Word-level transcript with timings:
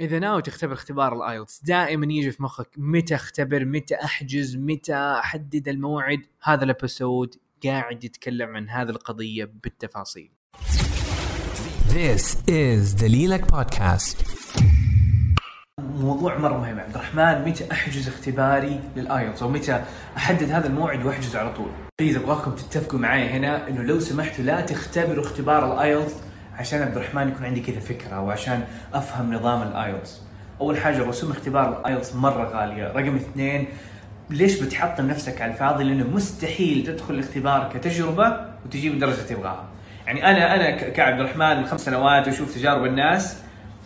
إذا 0.00 0.18
ناوي 0.18 0.42
تختبر 0.42 0.72
اختبار 0.72 1.16
ال 1.16 1.24
IELTS 1.24 1.64
دائما 1.64 2.06
يجي 2.06 2.30
في 2.30 2.42
مخك 2.42 2.68
متى 2.76 3.14
أختبر 3.14 3.64
متى 3.64 3.94
أحجز 3.94 4.56
متى 4.56 4.94
أحدد 4.94 5.68
الموعد. 5.68 6.20
هذا 6.42 6.64
ال 6.64 6.73
episode 6.73 7.34
قاعد 7.64 8.04
يتكلم 8.04 8.56
عن 8.56 8.68
هذه 8.68 8.88
القضية 8.90 9.52
بالتفاصيل. 9.62 10.30
This 11.88 12.36
is 12.48 13.00
دليلك 13.00 13.52
بودكاست 13.52 14.16
موضوع 15.78 16.38
مرة 16.38 16.58
مهم. 16.58 16.80
عبد 16.80 16.94
الرحمن 16.94 17.48
متى 17.48 17.72
أحجز 17.72 18.08
اختباري 18.08 18.80
لل 18.96 19.07
IELTS؟ 19.07 19.42
أو 19.42 19.48
متى 19.48 19.84
أحدد 20.16 20.50
هذا 20.50 20.66
الموعد 20.66 21.06
واحجز 21.06 21.36
على 21.36 21.54
طول؟ 21.54 21.70
please 22.00 22.16
أبغاكم 22.16 22.54
تتفقوا 22.54 23.00
معي 23.00 23.28
هنا 23.28 23.68
إنه 23.68 23.82
لو 23.82 24.00
سمحتوا 24.00 24.44
لا 24.44 24.60
تختبروا 24.60 25.24
اختبار 25.24 25.72
ال 25.72 25.79
IELTS 25.79 26.14
عشان 26.58 26.82
عبد 26.82 26.96
الرحمن 26.96 27.28
يكون 27.28 27.44
عندي 27.44 27.60
كذا 27.60 27.80
فكرة 27.80 28.20
وعشان 28.20 28.64
أفهم 28.94 29.34
نظام 29.34 29.62
ال 29.62 29.72
IELTS 29.72 30.22
أول 30.60 30.76
حاجة 30.76 31.02
رسوم 31.02 31.30
اختبار 31.30 31.80
ال 31.80 31.86
IELTS 31.86 32.14
مرة 32.14 32.48
غالية. 32.48 32.92
رقم 32.92 33.16
اثنين 33.16 33.66
ليش 34.30 34.60
بتحطم 34.60 35.06
نفسك 35.06 35.42
على 35.42 35.52
الفاضي؟ 35.52 35.84
لأنه 35.84 36.06
مستحيل 36.06 36.86
تدخل 36.86 37.14
الاختبار 37.14 37.70
كتجربة 37.74 38.40
وتجيب 38.66 38.92
الدرجة 38.92 39.14
اللي 39.14 39.24
تبغاها. 39.24 39.64
يعني 40.06 40.30
أنا 40.30 40.54
أنا 40.54 40.70
كعبد 40.70 41.20
الرحمن 41.20 41.56
من 41.56 41.66
خمس 41.66 41.84
سنوات 41.84 42.26
واشوف 42.28 42.54
تجارب 42.54 42.84
الناس 42.84 43.36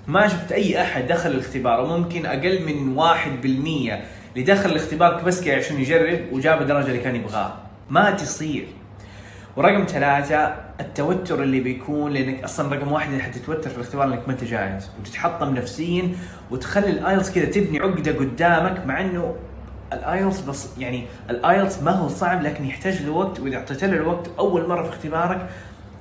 ما 0.09 0.29
شفت 0.29 0.53
أي 0.53 0.83
أحد 0.83 1.07
دخل 1.07 1.31
الاختبار. 1.31 1.81
وممكن 1.81 2.27
أقل 2.27 2.63
من 2.67 2.97
واحد 2.97 3.41
بالمية 3.43 4.05
اللي 4.35 4.45
دخل 4.45 4.71
الاختبار 4.71 5.23
بس 5.23 5.49
عشان 5.49 5.81
يجرب 5.81 6.21
وجاب 6.33 6.63
الدرجة 6.63 6.87
اللي 6.87 6.99
كان 6.99 7.17
يبغاها. 7.17 7.59
ما 7.91 8.11
تصير. 8.11 8.67
ورقم 9.57 9.87
ثلاثة 9.87 10.55
التوتر 10.81 11.43
اللي 11.43 11.61
بيكون 11.61 12.13
لأنك 12.13 12.45
أصلا 12.45 12.75
رقم 12.75 12.93
واحد 12.93 13.13
انك 13.13 13.23
حتتوتر 13.23 13.71
في 13.71 13.77
الاختبار 13.77 14.07
لانك 14.07 14.29
ما 14.29 14.33
أنت 14.33 14.45
جاهز. 14.45 14.91
وتتحطم 15.01 15.55
نفسيا 15.55 16.13
وتخلي 16.51 16.91
ال 16.91 16.98
IELTS 16.98 17.31
كذا 17.35 17.45
تبني 17.45 17.81
عقدة 17.81 18.19
قدامك 18.19 18.87
مع 18.87 19.01
إنه 19.01 19.35
ال 19.93 20.01
IELTS 20.01 20.41
بس 20.41 20.69
يعني 20.79 21.05
ال 21.31 21.40
IELTS 21.40 21.83
ما 21.83 21.91
هو 21.91 22.09
صعب 22.09 22.43
لكن 22.43 22.65
يحتاج 22.65 23.03
له 23.03 23.13
وقت 23.13 23.41
وإذا 23.41 23.57
اعطيت 23.57 23.85
له 23.85 23.97
الوقت 23.97 24.31
أول 24.39 24.69
مرة 24.69 24.83
في 24.83 24.89
اختبارك 24.89 25.49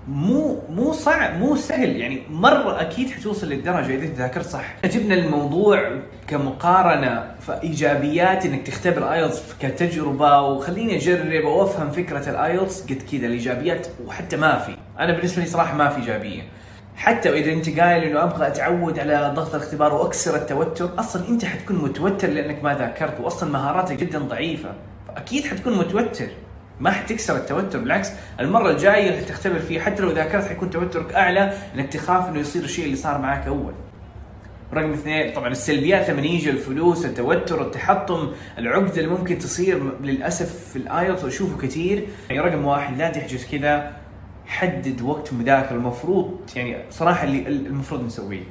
مو 0.07 0.59
مو 0.69 0.91
صعب 0.91 1.39
مو 1.39 1.55
سهل. 1.55 1.95
يعني 1.95 2.21
مرة 2.29 2.81
أكيد 2.81 3.09
حتوصل 3.09 3.49
للدرجة 3.49 3.95
إذا 3.95 4.05
أنت 4.05 4.17
ذاكرت 4.17 4.45
صح. 4.45 4.85
جبنا 4.85 5.15
الموضوع 5.15 5.99
كمقارنة 6.27 7.35
فإيجابيات 7.39 8.45
إنك 8.45 8.67
تختبر 8.67 9.13
IELTS 9.13 9.43
كتجربة 9.59 10.41
وخليني 10.41 10.97
أجرب 10.97 11.45
وافهم 11.45 11.91
فكرة 11.91 12.29
ال 12.29 12.38
IELTS 12.38 12.81
قد 12.81 13.01
كذا 13.11 13.27
الإيجابيات 13.27 13.87
وحتى 14.05 14.37
ما 14.37 14.57
في. 14.57 14.75
أنا 14.99 15.13
بالنسبة 15.13 15.41
لي 15.41 15.47
صراحة 15.47 15.77
ما 15.77 15.89
في 15.89 16.01
إيجابية. 16.01 16.41
حتى 16.95 17.29
وإذا 17.29 17.51
أنت 17.51 17.79
قايل 17.79 18.03
إنه 18.03 18.23
أبغى 18.23 18.47
أتعود 18.47 18.99
على 18.99 19.33
ضغط 19.35 19.55
الاختبار 19.55 19.93
وأكسر 19.93 20.35
التوتر 20.35 20.99
أصلا 20.99 21.29
أنت 21.29 21.45
حتكون 21.45 21.75
متوتر 21.75 22.29
لأنك 22.29 22.63
ما 22.63 22.73
ذاكرت 22.77 23.19
واصلا 23.19 23.51
مهاراتك 23.51 23.95
جدا 23.95 24.19
ضعيفة. 24.19 24.69
فأكيد 25.07 25.45
حتكون 25.45 25.77
متوتر. 25.77 26.27
ما 26.81 26.91
حتكسر 26.91 27.35
التوتر 27.35 27.79
بالعكس 27.79 28.11
المرة 28.39 28.71
الجاية 28.71 29.09
اللي 29.09 29.25
حتختبر 29.25 29.59
فيها 29.59 29.81
حتى 29.81 30.01
لو 30.01 30.11
ذاكرت 30.11 30.45
حيكون 30.47 30.69
توترك 30.69 31.13
أعلى 31.13 31.53
لانك 31.75 31.93
تخاف 31.93 32.29
إنه 32.29 32.39
يصير 32.39 32.63
الشيء 32.63 32.85
اللي 32.85 32.95
صار 32.95 33.17
معك 33.21 33.47
أول. 33.47 33.73
رقم 34.73 34.93
اثنين 34.93 35.33
طبعا 35.33 35.47
السلبيات 35.47 36.09
لما 36.09 36.21
يجي 36.21 36.49
الفلوس 36.49 37.05
التوتر 37.05 37.61
التحطم 37.61 38.31
العقده 38.57 38.97
اللي 39.01 39.07
ممكن 39.07 39.37
تصير 39.37 40.01
للأسف 40.01 40.69
في 40.69 40.75
ال 40.75 40.83
IELTS 40.83 41.23
واشوفه 41.23 41.67
كثير. 41.67 42.07
يعني 42.29 42.41
رقم 42.41 42.65
واحد 42.65 42.97
لا 42.97 43.09
تحجز 43.09 43.45
كذا 43.51 43.91
حدد 44.45 45.01
وقت 45.01 45.33
مذاكرة. 45.33 45.75
المفروض 45.75 46.39
يعني 46.55 46.77
صراحة 46.89 47.23
اللي 47.23 47.47
المفروض 47.47 48.05
نسويه 48.05 48.43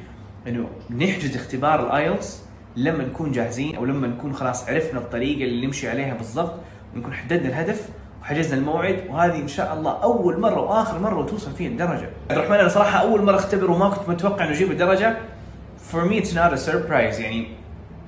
إنه 0.46 0.68
نحجز 0.90 1.36
اختبار 1.36 1.86
الآيلتس 1.86 2.42
لما 2.76 3.04
نكون 3.04 3.32
جاهزين 3.32 3.76
أو 3.76 3.84
لما 3.84 4.06
نكون 4.06 4.32
خلاص 4.32 4.68
عرفنا 4.68 5.00
الطريقة 5.00 5.44
اللي 5.44 5.66
نمشي 5.66 5.88
عليها 5.88 6.14
بالضبط 6.14 6.54
ونكون 6.96 7.12
حددنا 7.12 7.48
الهدف 7.48 7.88
وحجزنا 8.22 8.58
الموعد 8.58 9.04
وهذه 9.08 9.36
إن 9.36 9.48
شاء 9.48 9.74
الله 9.74 10.02
أول 10.02 10.40
مرة 10.40 10.60
وآخر 10.60 10.98
مرة 10.98 11.18
وتوصل 11.18 11.52
فيها 11.52 11.68
الدرجة. 11.68 12.10
عبد 12.30 12.38
الرحمن 12.38 12.56
أنا 12.56 12.68
صراحة 12.68 12.98
أول 12.98 13.22
مرة 13.22 13.36
أختبر 13.36 13.70
وما 13.70 13.88
كنت 13.88 14.08
متوقع 14.08 14.44
إنه 14.44 14.52
أجيب 14.52 14.70
الدرجة. 14.70 15.16
For 15.92 16.04
me 16.04 16.22
it's 16.22 16.34
not 16.34 16.52
a 16.52 16.70
surprise 16.70 17.20
يعني 17.20 17.46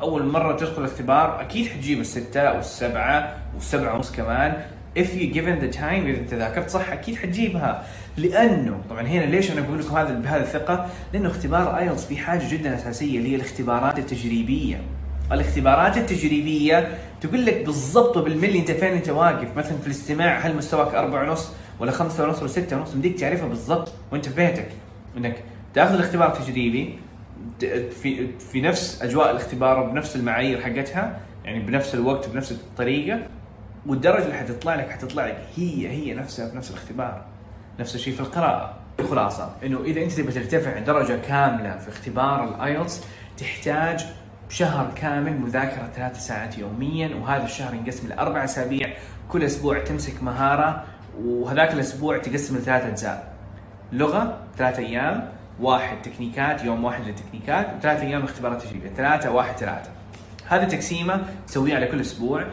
أول 0.00 0.26
مرة 0.26 0.56
تدخل 0.56 0.82
الاختبار 0.82 1.41
أكيد 1.41 1.66
حتجيب 1.66 2.00
الستة 2.00 2.53
والسبعة 2.53 3.34
والسبعة 3.54 3.94
ونص 3.94 4.12
كمان 4.12 4.62
if 4.98 5.09
you 5.09 5.34
given 5.34 5.64
the 5.64 5.76
time 5.78 5.82
إذا 5.82 6.19
أنت 6.19 6.34
ذاكرت 6.34 6.70
صح 6.70 6.92
أكيد 6.92 7.16
حتجيبها 7.16 7.84
لأنه 8.16 8.81
طبعا 8.91 9.03
هنا 9.03 9.25
ليش 9.25 9.50
أنا 9.50 9.60
بقول 9.60 9.78
لكم 9.78 9.97
هذا 9.97 10.15
بهذه 10.15 10.41
الثقة؟ 10.41 10.86
لأنه 11.12 11.28
اختبار 11.28 11.78
ايلتس 11.78 12.04
في 12.04 12.16
حاجة 12.16 12.50
جدا 12.50 12.75
أساسية 12.75 13.19
اللي 13.19 13.31
هي 13.31 13.36
الاختبارات 13.36 13.98
التجريبية. 13.98 14.81
الاختبارات 15.33 15.97
التجريبية 15.97 16.99
تقول 17.21 17.47
لك 17.47 17.65
بالضبط 17.65 18.16
وبالملي 18.16 18.59
انت 18.59 18.71
فين 18.71 18.93
انت 18.93 19.09
واقف. 19.09 19.56
مثلا 19.56 19.78
في 19.78 19.87
الاستماع 19.87 20.38
هل 20.38 20.56
مستواك 20.56 20.94
أربعة 20.94 21.31
ونص 21.31 21.53
ولا 21.81 21.91
خمسة 21.91 22.25
ونص 22.25 22.38
ولا 22.38 22.49
ستة 22.49 22.77
ونص؟ 22.77 22.93
بديك 22.94 23.21
تعرفها 23.21 23.49
بالضبط 23.49 23.93
وانت 24.12 24.28
في 24.28 24.34
بيتك. 24.34 24.69
انك 25.16 25.37
تاخذ 25.75 25.94
الاختبار 25.94 26.33
التجريبي 26.33 26.99
في 28.03 28.28
في 28.38 28.60
نفس 28.60 29.03
أجواء 29.03 29.31
الاختبار 29.31 29.81
وبنفس 29.81 30.16
المعايير 30.16 30.60
حقتها 30.60 31.21
يعني 31.44 31.60
بنفس 31.60 31.94
الوقت 31.94 32.28
بنفس 32.28 32.53
الطريقة 32.53 33.21
والدرجة 33.87 34.25
اللي 34.25 34.34
حتطلع 34.34 34.75
لك 34.75 34.91
حتطلع 34.91 35.27
لك 35.27 35.44
هي 35.56 35.89
هي 35.89 36.15
نفسها 36.15 36.49
في 36.49 36.56
نفس 36.56 36.71
الاختبار. 36.71 37.25
نفس 37.81 37.94
الشيء 37.94 38.15
في 38.15 38.21
القراءة. 38.21 38.83
الخلاصه 39.00 39.54
إنه 39.65 39.81
إذا 39.84 40.03
أنت 40.03 40.12
تبغى 40.12 40.33
ترتفع 40.33 40.78
درجة 40.78 41.19
كاملة 41.28 41.77
في 41.78 41.89
اختبار 41.89 42.49
ال 42.48 42.57
IELTS 42.57 43.00
تحتاج 43.39 44.04
شهر 44.52 44.92
كامل 44.94 45.38
مذاكرة 45.38 45.88
ثلاث 45.96 46.26
ساعات 46.26 46.58
يوميا 46.58 47.14
وهذا 47.14 47.44
الشهر 47.44 47.74
ينقسم 47.74 48.08
لاربع 48.08 48.44
أسابيع. 48.44 48.92
كل 49.28 49.44
أسبوع 49.44 49.78
تمسك 49.78 50.22
مهارة 50.22 50.84
وهذاك 51.24 51.72
الأسبوع 51.72 52.18
تقسم 52.18 52.56
لثلاث 52.56 52.86
أجزاء. 52.86 53.32
لغة 53.92 54.38
ثلاث 54.58 54.78
أيام 54.78 55.28
واحد 55.60 56.02
تكنيكات 56.02 56.64
يوم 56.64 56.84
واحد 56.84 57.04
للتكنيكات 57.04 57.66
وثلاث 57.78 58.00
أيام 58.00 58.22
اختبارات 58.22 58.62
تجريبية 58.62 58.88
ثلاثة 58.88 59.30
واحد 59.30 59.56
ثلاثة. 59.56 59.91
هذه 60.48 60.64
تقسيمة 60.64 61.22
تسويها 61.46 61.76
على 61.76 61.86
كل 61.86 62.00
أسبوع 62.00 62.44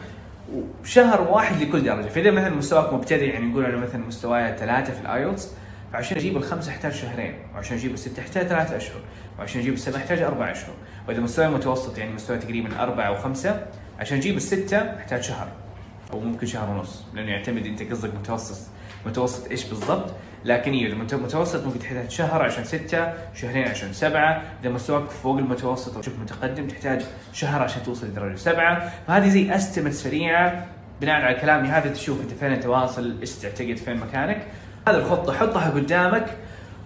وشهر 0.82 1.20
واحد 1.20 1.62
لكل 1.62 1.84
درجة. 1.84 2.08
فإذا 2.08 2.30
مثلا 2.30 2.54
مستواك 2.54 2.92
مبتدئ 2.92 3.24
يعني 3.24 3.46
نقول 3.46 3.64
أنا 3.64 3.76
مثلا 3.76 4.06
مستواي 4.06 4.56
ثلاثة 4.56 4.92
في 4.92 5.00
ال 5.00 5.08
IELTS 5.08 5.48
فعشان 5.92 6.16
أجيب 6.16 6.36
الخمسه 6.36 6.70
احتاج 6.70 6.92
شهرين 6.92 7.34
وعشان 7.54 7.76
أجيب 7.76 7.94
السته 7.94 8.22
احتاج 8.22 8.46
ثلاثة 8.46 8.76
أشهر 8.76 9.00
وعشان 9.38 9.60
أجيب 9.60 9.74
السبعة 9.74 9.98
احتاج 9.98 10.22
أربع 10.22 10.50
أشهر. 10.50 10.74
وإذا 11.08 11.20
مستواي 11.20 11.48
متوسط 11.48 11.98
يعني 11.98 12.12
مستوى 12.12 12.38
تقريبا 12.38 12.82
أربعة 12.82 13.06
أو 13.06 13.16
خمسة 13.16 13.66
عشان 14.00 14.18
أجيب 14.18 14.36
الستة 14.36 14.78
احتاج 14.78 15.22
شهر 15.22 15.48
أو 16.12 16.20
ممكن 16.20 16.46
شهر 16.46 16.70
ونص 16.70 17.04
لأنه 17.14 17.30
يعتمد 17.30 17.66
أنت 17.66 17.82
قصدك 17.82 18.14
متوسط 18.14 18.68
متوسط 19.06 19.50
إيش 19.50 19.64
بالضبط. 19.64 20.14
لكن 20.44 20.72
أيوه 20.72 20.94
متوسط 20.94 21.64
ممكن 21.66 21.78
تحتاج 21.78 22.10
شهر 22.10 22.42
عشان 22.42 22.64
ستة 22.64 23.12
شهرين 23.34 23.68
عشان 23.68 23.92
سبعة. 23.92 24.42
إذا 24.62 24.70
مستواك 24.70 25.10
فوق 25.10 25.38
المتوسط 25.38 25.96
أو 25.96 26.02
شبه 26.02 26.16
متقدم 26.16 26.66
تحتاج 26.66 27.02
شهر 27.32 27.62
عشان 27.62 27.82
توصل 27.82 28.06
لدرجة 28.06 28.36
سبعة. 28.36 28.92
فهذه 29.06 29.28
زي 29.28 29.54
استمت 29.54 29.92
سريعة 29.92 30.66
بناء 31.00 31.22
على 31.22 31.34
كلامي 31.34 31.68
هذا 31.68 31.90
تشوف 31.90 32.20
أنت 32.20 32.30
فين 32.30 32.52
انت 32.52 32.66
واصل 32.66 33.20
إيش 33.20 33.32
تعتقد 33.32 33.76
فين 33.76 33.96
مكانك. 33.96 34.46
هذه 34.90 34.96
الخطة 34.96 35.32
حطها 35.32 35.70
قدامك 35.70 36.36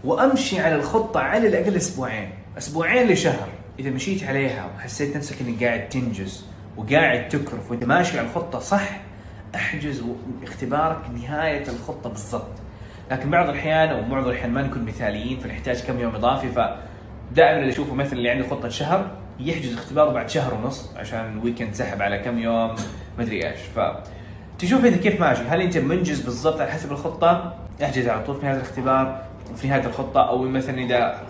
وأمشي 0.05 0.61
على 0.61 0.75
الخطة 0.75 1.21
على 1.21 1.49
الأقل 1.49 1.77
أسبوعين. 1.77 2.31
أسبوعين 2.59 3.09
لشهر 3.09 3.49
إذا 3.79 3.91
مشيت 3.91 4.25
عليها 4.25 4.67
وحسيت 4.77 5.17
نفسك 5.17 5.37
إنك 5.41 5.65
قاعد 5.65 5.89
تنجز 5.89 6.45
وقاعد 6.77 7.29
تكرف 7.29 7.71
وإنت 7.71 7.85
ماشي 7.85 8.19
على 8.19 8.29
الخطة 8.29 8.59
صح 8.59 9.01
أحجز 9.55 10.03
اختبارك 10.43 10.99
نهاية 11.15 11.69
الخطة 11.69 12.11
بالضبط. 12.11 12.51
لكن 13.11 13.31
بعض 13.31 13.49
الأحيان 13.49 13.89
أو 13.89 14.03
معظم 14.03 14.31
الأحيان 14.31 14.51
ما 14.51 14.63
نكون 14.63 14.85
مثاليين 14.85 15.41
فنحتاج 15.41 15.81
كم 15.81 16.01
يوم 16.01 16.15
إضافي 16.15 16.49
فدائما 16.49 17.59
اللي 17.61 17.73
أشوفه 17.73 17.95
مثلا 17.95 18.13
اللي 18.13 18.31
عنده 18.31 18.49
خطة 18.49 18.69
شهر 18.69 19.11
يحجز 19.41 19.73
اختباره 19.75 20.13
بعد 20.13 20.29
شهر 20.29 20.55
ونص 20.55 20.91
عشان 20.97 21.41
ويكند 21.45 21.75
سحب 21.75 22.03
على 22.03 22.19
كم 22.19 22.39
يوم 22.39 22.75
مدري 23.19 23.47
إيش. 23.49 23.61
ف 23.77 23.81
تشوف 24.59 24.85
إنت 24.85 25.03
كيف 25.03 25.21
ماشي. 25.21 25.43
هل 25.43 25.61
أنت 25.61 25.79
منجز 25.79 26.21
بالضبط 26.21 26.61
على 26.61 26.71
حسب 26.71 26.93
الخطة؟ 26.93 27.64
أحجز 27.83 28.09
على 28.09 28.25
طول 28.25 28.37
في 28.37 28.47
نهايه 28.47 28.57
الاختبار 28.57 29.23
في 29.57 29.69
نهايه 29.69 29.87
الخطة 29.87 30.29
أو 30.29 30.39
مثلا 30.39 30.79
إذا 30.79 31.23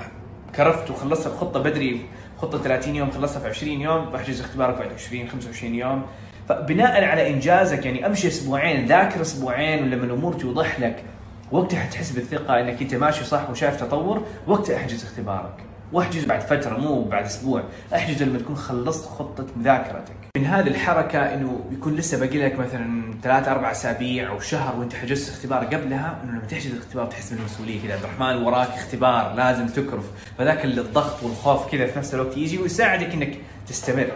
كرفت 0.56 0.90
وخلصت 0.90 1.26
الخطة 1.26 1.62
بدري 1.62 2.06
خطة 2.38 2.58
30 2.58 2.94
يوم 2.94 3.10
خلصتها 3.10 3.40
في 3.40 3.48
20 3.48 3.80
يوم 3.80 4.04
بحجز 4.10 4.40
اختبارك 4.40 4.78
بعد 4.78 4.92
20 4.92 5.28
25 5.28 5.74
يوم. 5.74 6.02
فبناء 6.48 7.04
على 7.04 7.30
إنجازك 7.30 7.86
يعني 7.86 8.06
أمشي 8.06 8.28
أسبوعين 8.28 8.86
ذاكر 8.86 9.20
أسبوعين 9.20 9.82
ولما 9.82 10.04
الأمور 10.04 10.32
توضح 10.32 10.80
لك 10.80 11.04
وقتها 11.52 11.80
حتحس 11.80 12.10
بالثقة 12.10 12.60
إنك 12.60 12.82
أنت 12.82 12.94
ماشي 12.94 13.24
صح 13.24 13.50
وشايف 13.50 13.80
تطور 13.80 14.22
وقتها 14.46 14.76
أحجز 14.76 15.04
اختبارك. 15.04 15.73
واحجز 15.92 16.24
بعد 16.24 16.40
فترة 16.40 16.76
مو 16.78 17.04
بعد 17.04 17.24
أسبوع. 17.24 17.62
أحجز 17.94 18.22
لما 18.22 18.38
تكون 18.38 18.56
خلصت 18.56 19.08
خطة 19.08 19.46
مذاكرتك. 19.56 20.14
من 20.36 20.46
هذه 20.46 20.66
الحركة 20.66 21.18
إنه 21.18 21.60
يكون 21.72 21.94
لسه 21.94 22.20
باقي 22.20 22.38
لك 22.38 22.58
مثلا 22.58 23.14
ثلاث 23.22 23.48
أربع 23.48 23.70
أسابيع 23.70 24.30
أو 24.30 24.40
شهر 24.40 24.76
وأنت 24.76 24.94
حجزت 24.94 25.30
اختبار 25.30 25.64
قبلها 25.64 26.20
إنه 26.24 26.32
لما 26.32 26.46
تحجز 26.46 26.72
الاختبار 26.72 27.06
تحس 27.06 27.32
بالمسؤولية 27.32 27.82
كذا. 27.82 27.94
عبد 27.94 28.04
الرحمن 28.04 28.42
وراك 28.42 28.68
اختبار 28.68 29.34
لازم 29.34 29.66
تكرف. 29.66 30.04
فذاك 30.38 30.64
الضغط 30.64 31.22
والخوف 31.22 31.72
كذا 31.72 31.86
في 31.86 31.98
نفس 31.98 32.14
الوقت 32.14 32.36
يجي 32.36 32.58
ويساعدك 32.58 33.14
إنك 33.14 33.38
تستمر. 33.66 34.10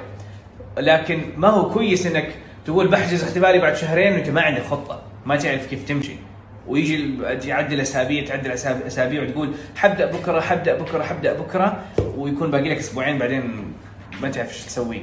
لكن 0.78 1.22
ما 1.36 1.48
هو 1.48 1.70
كويس 1.70 2.06
إنك 2.06 2.34
تقول 2.66 2.88
بحجز 2.88 3.22
اختباري 3.22 3.58
بعد 3.58 3.76
شهرين 3.76 4.12
وأنت 4.12 4.30
ما 4.30 4.40
عندك 4.40 4.62
خطة. 4.62 5.02
ما 5.26 5.36
تعرف 5.36 5.66
كيف 5.66 5.88
تمشي. 5.88 6.16
ويجي 6.68 7.16
تعدل 7.40 7.80
أسابيع 7.80 8.24
تعدل 8.24 8.50
أسابيع 8.86 9.22
وتقول 9.22 9.52
حبدأ 9.76 10.12
بكرة 10.12 10.40
حبدأ 10.40 10.78
بكرة 10.78 11.02
حبدأ 11.02 11.32
بكرة 11.32 11.84
ويكون 12.16 12.50
باقي 12.50 12.68
لك 12.68 12.78
أسبوعين 12.78 13.18
بعدين 13.18 13.74
ما 14.22 14.30
تعرف 14.30 14.48
إيش 14.48 14.64
تسوي. 14.64 15.02